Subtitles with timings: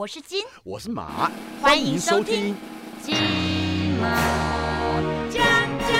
[0.00, 1.30] 我是金，我是马，
[1.60, 2.56] 欢迎收听。
[3.02, 3.14] 金
[4.00, 4.08] 马
[5.28, 5.44] 奖
[5.78, 5.90] 奖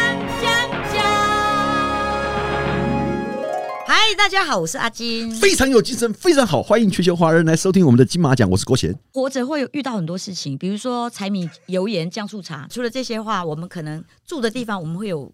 [0.41, 1.03] 奖奖。
[3.87, 5.31] 嗨，大家好，我是阿金。
[5.33, 8.49] 非常有精神，非常好，欢迎全球华人来收听我们的金马奖。
[8.49, 8.99] 我是郭贤。
[9.13, 12.67] 活着会有遇到很多事情，比如说柴米油盐酱醋茶。
[12.71, 15.31] 除了这些话，我们可能住的地方我们会有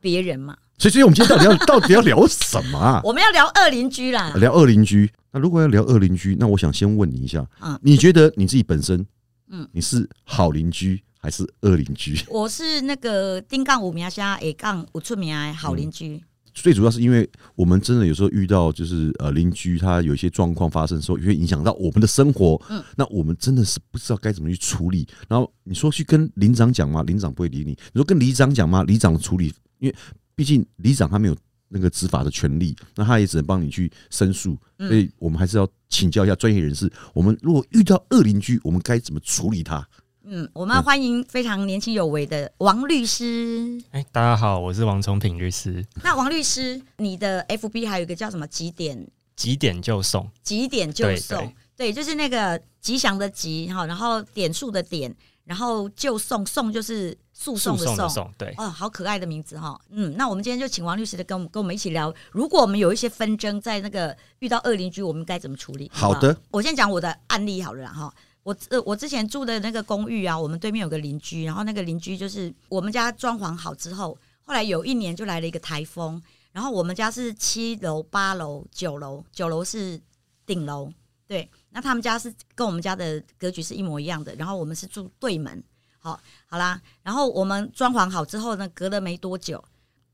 [0.00, 0.56] 别人嘛。
[0.78, 3.00] 所以，所以我们今天到底要到底要聊什么啊？
[3.02, 4.32] 我们要聊二邻居啦。
[4.36, 5.10] 聊二邻居。
[5.34, 9.04] 那如果要聊二邻居，那我想先问你一下，嗯你觉得你自己本身，
[9.48, 12.16] 嗯你是好邻居还是恶邻居？
[12.30, 16.22] 我是那个丁杠五名下 A 杠五出名的好邻居。
[16.54, 22.62] 最主要是因为我们真的有时候遇到就是呃邻居他有一些状况发生的时候，也会影响到我们的生活。
[22.70, 25.04] 嗯那我们真的是不知道该怎么去处理。
[25.28, 27.02] 然后你说去跟邻长讲吗？
[27.02, 27.70] 邻长不会理你。
[27.70, 28.84] 你说跟里长讲吗？
[28.84, 29.96] 里长处理，因为
[30.36, 31.36] 毕竟里长他没有
[31.74, 34.56] 那个执法的权利，那他也只能帮你去申诉。
[34.78, 36.90] 嗯所以我们还是要请教一下专业人士。
[37.12, 39.86] 我们如果遇到恶邻居，我们该怎么处理他？
[40.22, 43.78] 嗯，我们要欢迎非常年轻有为的王律师。
[43.90, 45.84] 哎、大家好，我是王崇品律师。
[46.02, 50.30] 那王律师，你的 FB 还有一个叫什么几点几点就送？
[50.42, 51.38] 几点就对送？
[51.38, 58.54] 对对，就是那个吉祥的吉哈，然后点数的点，然后就送送就是诉讼的讼的送，对。
[58.56, 65.90] 哦，好可爱的名字哈，嗯，那我们今天就请王律师的跟我们跟我们一起聊，如果我们有一些纷争，在那个遇到恶邻居，我们该怎么处理？
[65.92, 68.14] 好的，我先讲我的案例好了啦哈。
[68.44, 79.98] 我呃，我之前住的那个公寓啊，我们对面有个邻居，然后那个邻居就是我们家装潢好之后，后来有一年就来了一个台风，然后我们家是七楼、八楼、九楼，九楼是
[80.44, 80.92] 顶楼，
[81.26, 85.64] 对，那他们家是跟我们家的格局是一模一样的，然后我们是住对门，
[86.04, 89.64] 好，好啦，然后我们装潢好之后呢，隔了没多久，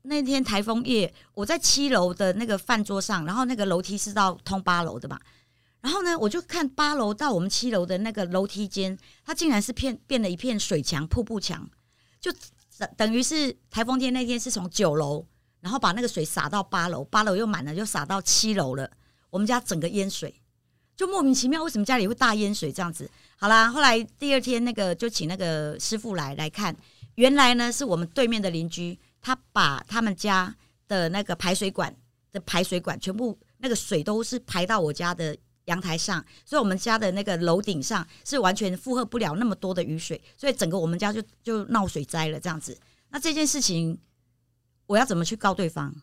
[0.03, 5.19] 那天台风夜，我在七楼的那个饭桌上，然后那个楼梯是到通八楼的嘛，
[5.81, 11.69] 然后呢，我就看八楼到我们七楼的那个楼梯间，它竟然是片变了一片水墙、瀑布墙，
[12.21, 12.31] 就
[12.77, 15.27] 等等于是台风天那天是从九楼，
[15.59, 18.89] 然后把那个水洒到八楼，八楼又满了，就洒到七楼了。
[19.29, 20.40] 我们家整个淹水，
[20.95, 23.09] 就莫名其妙，为什么家里会大淹水这样子？
[23.37, 26.75] 好啦，后来第二天那个就请那个师傅来来看，
[27.15, 30.55] 原来呢是我们对面的邻居，他把他们家
[30.87, 31.95] 的那个排水管
[32.31, 35.35] 的排水管全部那个水都是排到我家的
[35.65, 42.77] 阳台上，所以我们家的那个楼顶上是完全负荷不了那么多的雨水，所以整个我们家就就闹水灾了这样子。
[43.09, 43.97] 那这件事情
[44.85, 45.93] 我要怎么去告对方？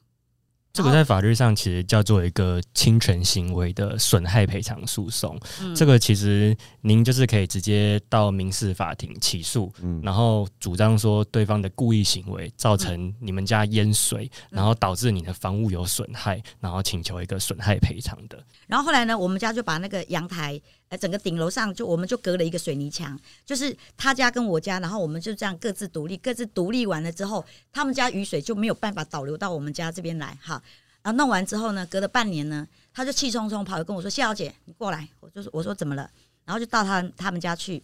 [0.72, 5.36] 这个在法律上其实叫做一个侵权行为的损害赔偿诉讼。
[5.60, 5.74] 嗯。
[5.74, 10.00] 这个其实您就是可以直接到民事法庭起诉，嗯。
[10.04, 18.38] 然后主张说对方的故意行为造成你们家淹水，然后导致你的房屋有损害，然后请求一个损害赔偿的。
[18.68, 30.62] 然后后来呢，我们家就把那个阳台，呃，整个顶楼上就我们就隔了一个水泥墙，就是他家跟我家，然后我们就这样各自独立，各自独立完了之后，他们家雨水就没有办法导流到我们家这边来，哈。
[31.02, 36.10] 然后弄完之后呢，隔了半年呢，他就气冲冲跑来跟我说：“谢小姐，你过来。”我就说：“我说怎么了？”
[36.44, 37.82] 然后就到他他们家去，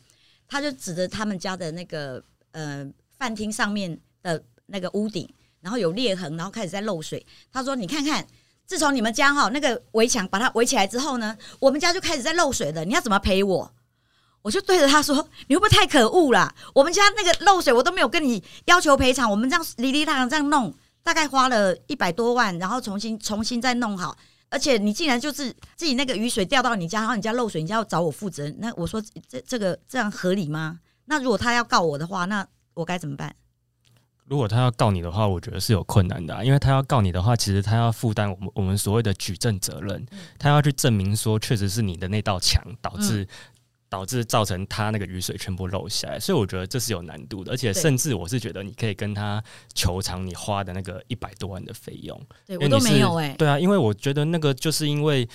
[0.49, 2.87] 他就指着他们家的那个呃
[3.17, 5.29] 饭厅上面的那个屋顶，
[5.61, 7.25] 然后有裂痕，然后开始在漏水。
[7.53, 8.27] 他说：“你看看，
[8.67, 12.85] 自从你们家哈那个围墙把它围起来之后呢，我们家就开始在漏水了。
[12.85, 13.73] 你要怎么赔我？”
[14.43, 16.55] 我就对着他说：“你会不会太可恶啦？
[16.75, 20.71] 我们家那个漏水我都没有跟你要求赔偿，我们这样哩哩啦啦这样弄，
[21.03, 24.15] 大概花了一百多万，然后重新重新再弄好。
[24.51, 28.47] 而且你竟然就是自己那个雨水掉到你家，然后你家漏水，你家要找我负责。
[28.59, 30.79] 那我说这这个这样合理吗？
[31.07, 33.35] 那如果他要告我的话，那我该怎么办？
[34.27, 40.07] 如果他要告你的话，我觉得是有困难的、啊，因为他要告你的话，其实他要负担我们我们所谓的举证责任，
[40.39, 43.27] 他要去证明说确实是你的那道墙导致、
[43.89, 49.43] 导致造成他那个雨水全部漏下来，所以我觉得这是有难度的，而且甚至我是觉得你可以跟他
[49.75, 55.29] 求偿你花的那个一百多万的费用，对我都没有哎、对啊，因为我觉得那个就是因为。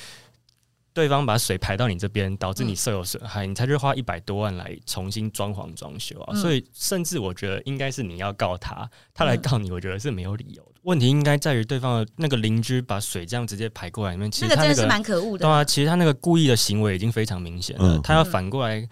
[0.94, 6.34] 对方把水排到你这边，导致你受有损害，你才去花一百多万来重新装潢装修啊！
[6.34, 10.80] 嗯所以，甚至我觉得应该是你要告他，他来告你，我觉得是没有理由的。
[10.84, 15.44] 问题应该在于对方的那个邻居把水这样直接排过来，里面其实他那个那个真的是蛮可恶的。
[15.44, 17.98] 对啊，其实他那个故意的行为已经非常明显了。
[17.98, 18.88] 嗯他要反过来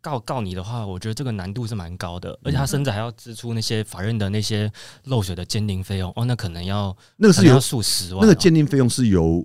[0.00, 4.70] 告告你的话，我觉得这个难度是蛮高的，而且他甚至还要支出那些法院的那些
[5.04, 9.44] 漏水的鉴定费用哦，那可能要那个是要数十万哦、那个鉴定费用是由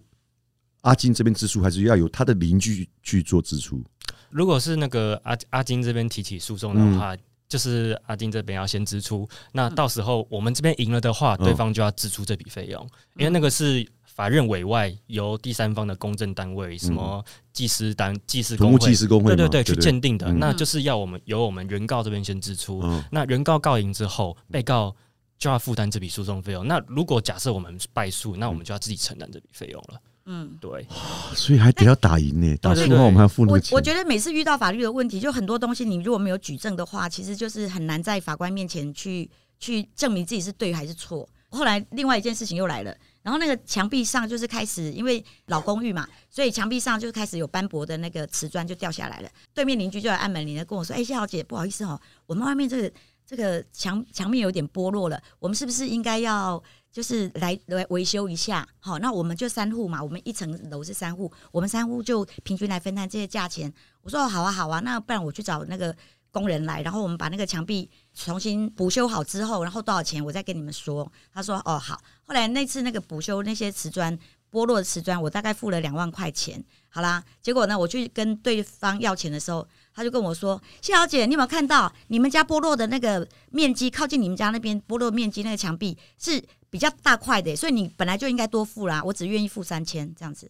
[0.82, 3.84] 阿金这边支出，还是要由他的邻居去做支出？
[4.30, 7.16] 如果是那个阿阿金这边提起诉讼的话，
[7.50, 9.28] 就是阿金这边要先支出。
[9.52, 12.82] 那到时候我们这边赢了的话，嗯对方就要支出这笔费用，
[13.18, 22.82] 因为那个是法法院委外由第三方的公证单位，什么技师单、技师土木工会技师工会，对对对，去鉴定的，嗯那就是要我们由我们原告这边先支出。
[22.84, 24.96] 嗯那原告告赢之后，被告
[25.40, 26.68] 就要负担这笔诉讼费用。
[26.68, 30.00] 那如果假设我们败诉，那我们就要自己承担这笔费用了。
[30.34, 30.88] 嗯，对，
[31.36, 33.76] 所以还得要打赢呢，打输的话我们还要付那我个钱。
[33.76, 39.30] 我觉得每次遇到法律的问题，就很多东西你如果没有举证的话，其实就是很难在法官面前去
[39.60, 41.28] 去证明自己是对还是错。
[41.50, 49.30] 后来另外一件事情又来了，然后那个墙壁上就是开始因为老公寓嘛，所以墙壁上就开始有斑驳的那个瓷砖就掉下来了。
[49.54, 52.90] 对面邻居就来按门铃了，跟我说：“哎、谢小姐，不好意思哦，我们外面这个
[53.32, 56.62] 这个墙墙面有点剥落了，我们是不是应该要
[56.92, 58.68] 就是来来维修一下？
[58.82, 63.74] 好，那我们就三户嘛，我们一层楼是三户，我们三户就平均来分摊这些价钱。
[64.02, 65.96] 我说好啊好啊，那不然我去找那个
[66.30, 71.10] 工人来，然后我们把那个墙壁重新补修好之后，然后多少钱我再跟你们说。
[71.34, 71.98] 他说哦好。
[72.26, 74.20] 后来那次那个补修那些瓷砖
[74.52, 76.62] 剥落的瓷砖，我大概付了两万块钱。
[76.90, 90.50] 好啦，结果呢，我去跟对方要钱的时候，他就跟我说：“谢小姐，你有没有看到你们家剥落的那个面积，靠近你们家那边剥落面积那个墙壁是比较大块的，所以你本来就应该多付啦，我只愿意付三千这样子。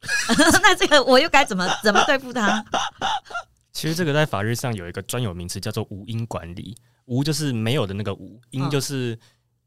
[0.62, 2.64] 那这个我又该怎么怎么对付他？
[3.72, 6.76] 其实这个在法律上有一个专有名词叫做无因管理，
[7.06, 9.18] 无就是没有的那个无，因嗯就是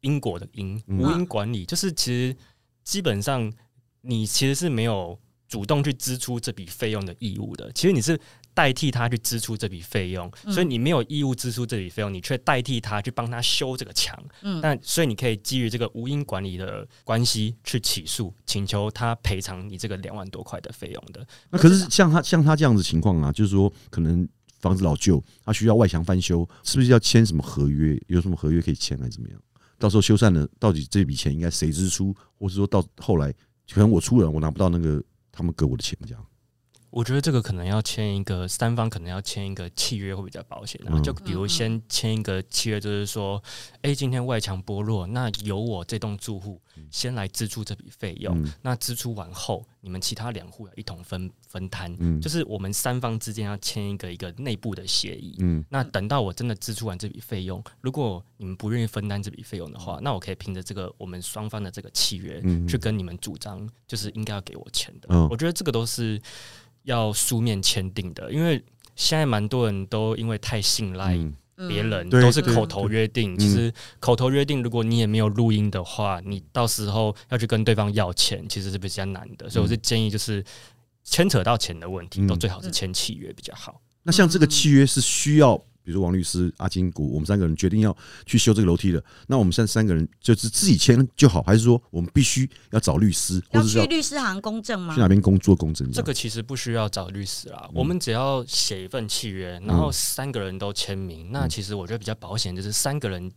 [0.02, 2.36] 因果的因，嗯无因管理就是其实
[2.84, 3.52] 基本上
[4.02, 8.20] 你其实是没有主动去支出这笔费用的义务的，其实你是
[8.54, 21.26] 代替他去支出这笔费用，嗯所以你没有义务支出这笔费用，你却代替他去帮他修这个墙，嗯但所以你可以基于这个无因管理的关系去起诉，请求他赔偿你这个两万多块的费用的。
[21.50, 24.28] 那可是像他像他这样子情况啊，就是说可能
[24.60, 28.00] 房子老旧，他需要外墙翻修，是不是要签什么合约？
[28.08, 29.40] 有什么合约可以签还是怎么样？
[29.80, 33.34] 到时候修缮了，到底这笔钱应该谁支出，或是说到后来
[33.72, 36.24] 可能我出了，我拿不到那个他们给我的钱，这样。
[36.92, 41.02] 我觉得这个可能要签一个三方可能要签一个契约会比较保险啊，嗯。
[41.02, 43.42] 就比如先签一个契约，就是说，
[43.82, 48.54] 哎、今天外墙剥落，那由我这栋住户先来支出这笔费用，嗯。
[48.62, 52.20] 那支出完后，你们其他两户要一同分分摊，嗯。
[52.20, 55.38] 就是我们三方之间要签一个一个内部的协议。
[55.40, 55.64] 嗯。
[55.70, 62.68] 那等到我真的支出完这笔费用，如果你们不愿意分担这笔费用的话，那我可以凭着这个我们双方的这个契约，嗯。
[62.68, 65.08] 去跟你们主张，就是应该要给我钱的。
[65.10, 65.26] 嗯。
[65.30, 66.22] 我觉得这个都是
[66.84, 68.64] 要书面签订的，因为
[68.96, 71.36] 现在蛮多人都因为太信赖嗯
[71.68, 73.36] 别人，对都是口头约定。
[73.36, 79.50] 嗯其实口头约定，如果你也没有录音的话，你到时候要去跟对方要钱，其实是比较难的。
[79.50, 80.44] 所以我是建议，就是
[81.04, 83.80] 牵扯到钱的问题，嗯都最好是签契约比较好。
[84.04, 87.96] 那像这个契约是需要，比如说王律师、阿金谷，我们三个人决定要
[88.26, 95.00] 去修这个楼梯了，那我们现在三个人就是自己签就好，还是说我们必须要找律师，或要去者律师行公证吗去？
[95.00, 95.92] 哪边工作公证？
[95.92, 101.30] 这个其实不需要找律师啦，嗯我们只要写一份契约，然后三个人都签名。
[101.32, 103.32] 那嗯其实我觉得比较保险，就是三个人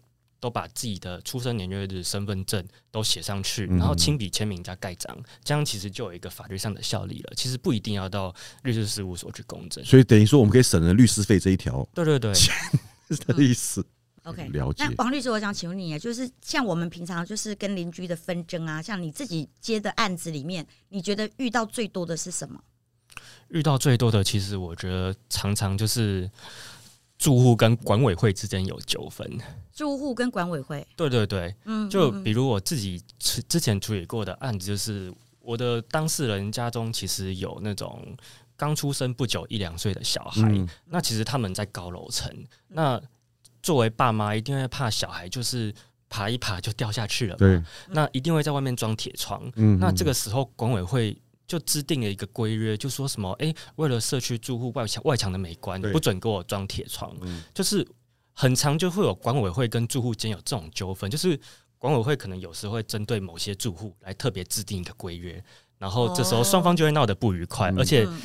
[0.44, 7.32] 都把自己的出生年月日、身份证都写上去，嗯然后亲笔签名加盖章，这样其实就有一个法律上的效力了。
[7.34, 9.82] 其实不一定要到律师事务所去公证。
[9.82, 13.82] 所以等于说我们可以省了律师费这一条，对对对，是他的意思。
[14.24, 22.60] OK，了解那王律师，我想请问你，就是像我们平常就是跟邻居的纷争啊，像你自己接的案子里面，你觉得遇到最多的是什么？
[23.48, 26.30] 遇到最多的，其实我觉得常常就是
[27.18, 29.38] 住户跟管委会之间有纠纷。
[29.72, 38.16] 住户跟管委会，对对对，嗯，就嗯比如我自己之之前处理过的案子，就是我的当事人家中其实有那种
[38.56, 42.32] 刚出生不久一两岁的小孩，嗯那其实他们在高楼层，
[42.68, 43.00] 那
[43.62, 45.74] 作为爸妈一定会怕小孩就是
[46.08, 49.42] 爬一爬就掉下去了嘛，对，那一定会在外面装铁窗。
[49.56, 51.16] 嗯那这个时候管委会。
[51.46, 55.92] 就制定了一个规约，就说什么，诶，为了社区住户外墙外墙的美观，对。
[55.92, 57.14] 不准给我装铁窗。
[57.20, 57.42] 嗯。
[57.52, 57.86] 就是
[58.32, 61.38] 很长就会有管委会跟住户间有这种纠纷，就是
[61.78, 65.42] 管委会可能有时会针对某些住户来特别制定一个规约，
[65.78, 68.20] 然后这时候双方就会闹得不愉快，嗯而且嗯。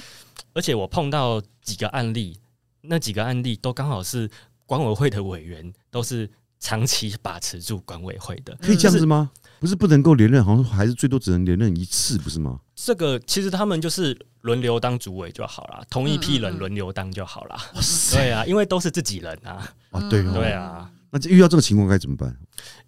[0.53, 2.39] 而且我碰到几个案例，
[2.81, 4.29] 那几个案例都刚好是
[4.65, 9.31] 管委会的委员都是长期把持住管委会的，可以这样子吗？
[9.59, 12.59] 不是不能够连任，好像还是最多只能连任一次，不是吗？
[12.75, 17.59] 这个其实他们就是轮流当主委就好了，同一批人轮流当就好啦。
[18.11, 19.69] 对啊，因为都是自己人啊。
[19.91, 22.35] 啊，对哦，对啊，那遇到这个情况该怎么办？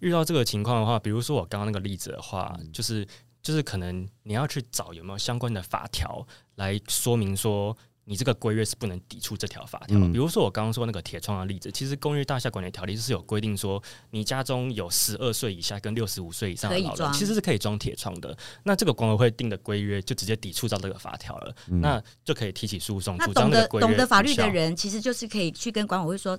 [0.00, 3.06] 遇到这个情况的话，比如说我刚刚那个例子的话，嗯就是
[3.42, 18.36] 就是可能你要去找有没有相关的法条来说明说你这个规约是不能抵触这条法条比如说我刚刚说那个铁窗的例子，其实《公寓大厦管理条例》是有规定说，你家中有十二岁以下跟六十五岁以上的老人，其实是可以装铁窗的。
[18.64, 26.38] 那这个管委会定的规约就直接抵触到这个法条了，嗯那就可以提起诉讼，那主张懂得懂得法律的人，其实就是可以去跟管委会说，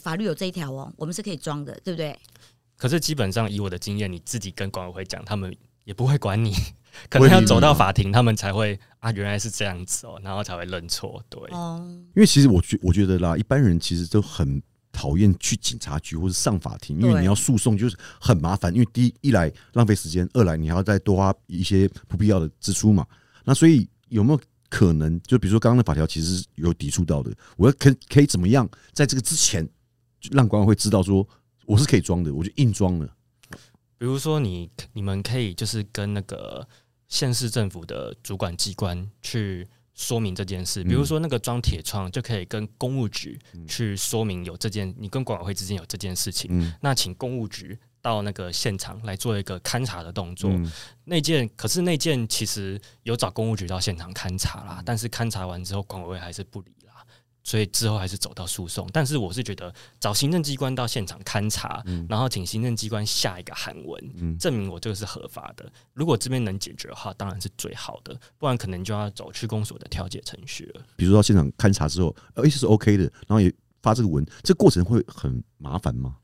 [0.00, 2.18] 法律有这一条哦，我们是可以装的，对不对？
[2.76, 6.52] 可是基本上以我的经验，你自己跟管委会讲，他们也不会管你，
[7.08, 11.22] 可能要走到法庭，他们才会啊，原来是这样子哦，然后才会认错。
[11.28, 11.84] 对，哦，
[12.14, 14.62] 因为其实我觉我觉得啦，一般人其实都很
[14.92, 23.06] 讨厌去警察局或者上法庭，因为你要诉讼就是很麻烦，因为第一一来浪费时间，二来你还要再多花一些不必要的支出嘛。
[23.44, 29.68] 那所以有没有可能，就比如说刚刚的法条其实是有抵触到的，我要可可以怎么样，在这个之前
[30.20, 31.26] 就让管委会知道说
[31.66, 33.08] 我是可以装的，我就硬装了。
[33.98, 36.66] 比如说你你们可以就是跟那个
[37.08, 46.74] 县市政府的主管机关去说明这件事，比如说那个装铁窗就可以跟公务局去说明有这件，你跟管委会之间有这件事情，嗯。
[46.80, 50.50] 那请公务局到那个现场来做一个勘查的动作。
[50.50, 50.70] 嗯。
[51.04, 56.66] 那件可是那件其实有找公务局到现场勘查啦，但是勘查完之后管委会还是不理。
[56.68, 56.75] 啦，
[57.46, 58.88] 所以之后还是走到诉讼。
[58.92, 65.70] 但是我是觉得找行政机关到现场勘查，然后请行政机关下一个函文，嗯证明我这个是合法的。
[65.94, 70.82] 如果这边能解决的话，当然是最好的，不然可能就要走区公所的调解程序了。
[70.96, 76.16] 比如说到现场勘查之后，呃，这是 OK 的，然后也发这个文，这过程会很麻烦吗？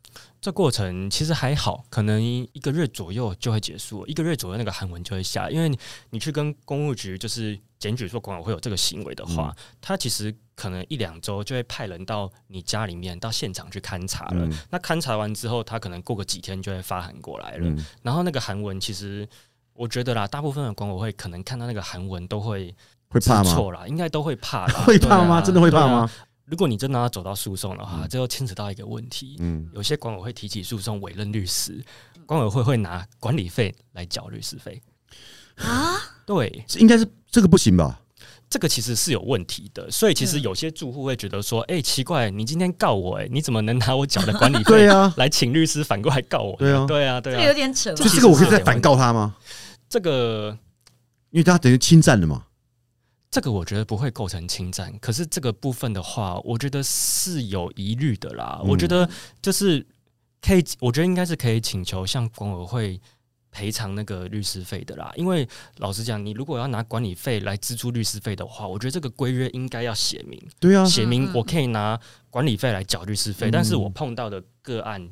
[0.43, 5.79] 这过程其实还好，可能一个月左右就会结束，一个月左右那个函文就会下，因为你
[6.11, 14.47] 你去跟公务局就是检举说管委会有这个行为的话，他其实可能一两周就会派人到你家里面到现场去勘察了。
[14.47, 17.67] 嗯那勘察完之后，他可能过个几天就会发函过来了。
[17.67, 19.29] 嗯然后那个韩文其实
[19.75, 22.73] 我觉得啦，大部分的管委会可能看到那个韩文都会
[23.09, 23.53] 会怕吗？
[23.53, 25.39] 错啦，应该都会怕啦， 会怕吗？
[25.39, 25.89] 啊真的会怕？
[25.89, 26.09] 吗？
[26.45, 31.85] 如果你真的要走到诉讼的话，嗯这又牵扯到一个问题，嗯，有些管委会提起诉讼委任律师，
[32.27, 34.81] 管委会会拿管理费来缴律师费。
[35.57, 37.99] 啊， 对，应该是这个不行吧？
[38.49, 47.55] 这个其实是有问题的，所以其实有些住户会觉得说：“哎、奇怪，你今天告我、哎，你怎么能拿我缴的管理费对啊，来请律师反过来告我？”对啊对啊，对这有啊。
[47.55, 47.97] 点扯吧。
[47.97, 49.35] 就这个我可以再反告他吗？
[49.89, 50.59] 这个
[51.31, 52.45] 因为他等于侵占了嘛。
[53.31, 58.61] 这个我觉得不会构成侵占，可是这个部分的话，我觉得是有疑虑的啦。
[58.63, 59.09] 嗯我觉得
[59.41, 59.87] 就是
[60.43, 63.01] 可以，我觉得应该是可以请求向管委会
[63.53, 65.13] 赔偿那个律师费的啦。
[65.15, 75.09] 因为老实讲，你如果要拿管理费来支出律师费的话，我觉得这个规约应该要写明，对啊，写明我可以拿管理费来缴律师费，嗯但是我碰到的个案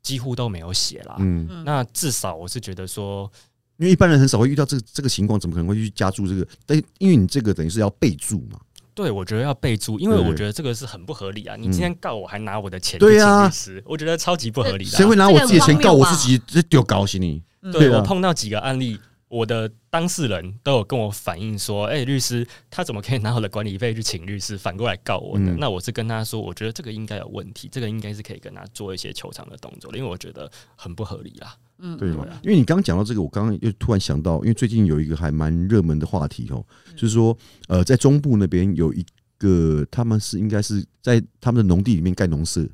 [0.00, 1.16] 几乎都没有写啦。
[1.18, 3.30] 嗯，嗯那至少我是觉得说，
[3.76, 6.46] 因为一般人很少会遇到这个这个情况，怎么可能会去加注这个？
[6.64, 8.58] 但因为你这个等于是要备注嘛。
[8.94, 11.56] 对，我觉得要备注，因为我觉得这个是很不合理啊！
[11.56, 16.40] 你今天告我还拿我的钱去请律师，我觉得超级不合理的啊、谁会拿我自己的钱告我自己？
[16.46, 17.42] 这丢搞死你？
[17.62, 31.54] 嗯对啊我碰到几个案例，我的当事人都有跟我反映说：“哎、律师，他怎么可以拿我的管理费去请律师，反过来告我呢？”嗯那我是跟他说，我觉得这个应该有问题，这个应该是可以跟他做一些求偿的动作的，因为我觉得很不合理啦。
[31.80, 32.40] 嗯对嘛对啊？
[32.44, 37.36] 因为你刚刚讲到这个，我刚刚又突然想到，因为最近有一个还蛮热门的话题哦，就是说，
[37.68, 39.04] 呃，在中部那边有一
[39.38, 42.68] 个，他们是应该是在他们的农地里面盖农舍，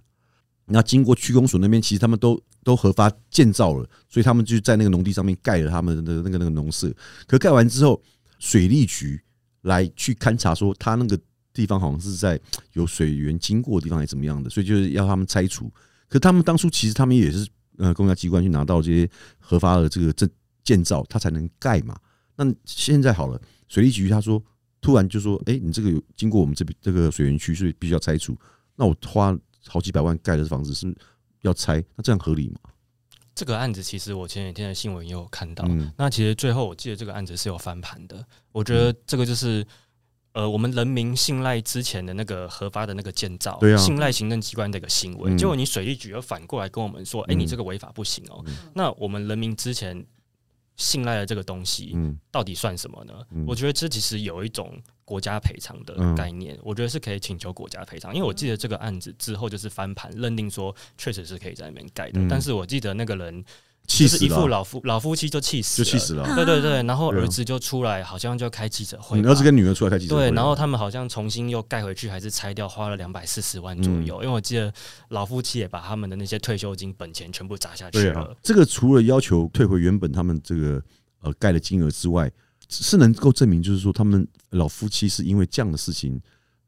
[0.66, 6.92] 那经过区公所那边，其实他们都都合法建造了，所以他们就在那个农地上面盖了他们的那个那个农舍。
[7.26, 8.02] 可盖完之后，
[8.40, 9.20] 水利局
[9.62, 11.16] 来去勘察，说他那个
[11.52, 12.38] 地方好像是在
[12.72, 15.72] 有水源经过的地方，还是怎么样的，所以就是要他们拆除。
[16.08, 17.46] 可他们当初其实他们也是
[17.78, 20.28] 呃公家机关去拿到这些核发的这个证
[20.64, 21.96] 建造，它才能盖嘛。
[22.36, 24.42] 那现在好了，水利局他说
[24.80, 28.36] 突然就说，哎、你这个有经过我们这边这个水源区，所以必须要拆除。
[28.74, 30.96] 那我花好几百万盖的房子是是
[31.42, 32.56] 要拆，那这样合理吗？
[33.34, 39.66] 这个案子其实我前几天的新闻也有看到，嗯那其实最后我记得这个案子是有翻盘的，我觉得这个就是。
[40.36, 43.76] 呃，我们人民信赖之前的那个核发的那个建造，对啊。
[43.78, 45.38] 信赖行政机关的一个行为，嗯。
[45.38, 47.38] 结果你水利局又反过来跟我们说，哎、嗯。
[47.40, 48.54] 你这个违法不行哦、嗯。
[48.74, 50.04] 那我们人民之前
[50.76, 52.18] 信赖的这个东西，嗯。
[52.30, 53.14] 到底算什么呢？
[53.30, 53.46] 嗯。
[53.48, 62.28] 我觉得这其实有一种国家赔偿的嗯概念，我觉得是可以请求国家赔偿，因为我记得这个案子之后就是翻盘，认定说确实是可以在里面盖的，嗯。
[62.28, 63.42] 但是我记得那个人
[63.86, 66.24] 气死就是一副了，老夫老夫妻就气死了，就气死了。
[66.24, 74.22] 啊对对对，然后儿子就出来，好像就开记者会，你儿子跟女儿出来开记者会，对，然后他们好像重新又盖回去，还是拆掉，花了两百四十万左嗯右。
[74.22, 74.72] 因为我记得
[75.08, 80.82] 老夫妻也把他们的那些退休金本钱全部砸下去了。，这个除了要求退回原本他们这个
[81.20, 82.30] 呃盖的金额之外，
[82.68, 86.20] 是能够证明，就是说他们老夫妻是因为这样的事情，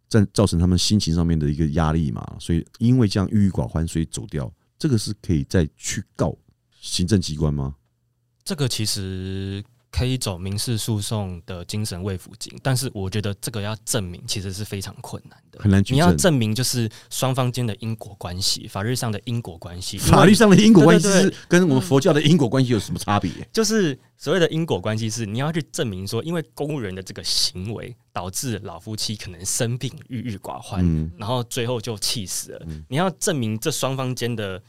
[0.08, 4.50] 在造成他们心情上面的一个压力嘛，所以因为这样郁郁寡欢，所以走掉。
[4.78, 6.32] 这个是可以再去告
[6.80, 7.74] 行政机关吗？
[8.44, 15.60] 这个其实可以走民事诉讼的精神慰抚金，但是我觉得这个要证明其实是非常困难的。
[15.60, 15.82] 很难。
[15.88, 19.98] 你要证明就是双方间的因果关系，法律上的因果关系。
[19.98, 23.30] 法律上的因果关系是跟我们佛教的因果关系有什么差别？
[23.52, 32.62] 就是所谓的因果关系是你要去证明说，因为公务人的这个行为导致老夫妻可能生病、郁郁寡欢，嗯然后最后就气死了。
[32.66, 34.62] 嗯你要证明这双方间的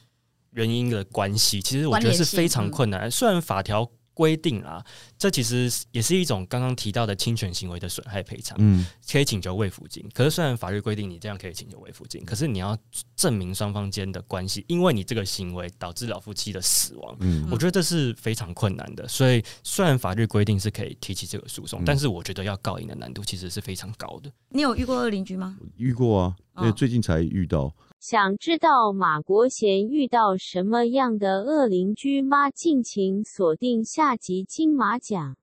[0.51, 3.09] 原因的关系，其实我觉得是非常困难。
[3.09, 4.83] 虽然法条规定啊，
[5.17, 10.05] 这其实也是一种刚刚提到的侵权行为的损害赔偿，嗯，可以请求慰抚金。
[10.13, 12.77] 可是虽然法律规定你这样可以请求慰抚金，可是你要
[13.15, 17.15] 证明双方间的关系，因为你这个行为导致老夫妻的死亡。
[17.21, 24.29] 嗯我觉得这是非常困难的，所以虽然法律规定是可以提起这个诉讼，嗯但是我觉得要告赢的难度其实是非常高的。
[24.49, 25.57] 你有遇过二邻居吗？
[25.77, 27.73] 遇过啊，因为，最近才遇到。
[27.99, 32.49] 想知道马国贤遇到什么样的恶邻居吗？
[32.49, 35.35] 敬请锁定下集金马奖。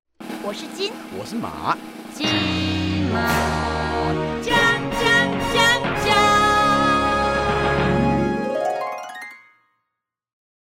[0.43, 1.77] 我是金我是马。
[2.15, 2.27] 金
[3.13, 3.75] 马。